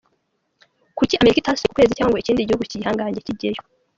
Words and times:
Kuki 0.97 1.13
Amerika 1.17 1.39
itasubiye 1.41 1.69
ku 1.73 1.77
kwezi 1.77 1.97
cyangwa 1.97 2.11
ngo 2.13 2.19
ikindi 2.21 2.47
gihugu 2.47 2.65
cy’igihangange 2.69 3.25
kijyeyo. 3.25 3.61